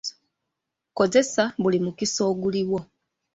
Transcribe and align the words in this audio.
Kozesa 0.97 1.43
buli 1.61 1.77
mukisa 1.85 2.21
oguliwo. 2.31 2.79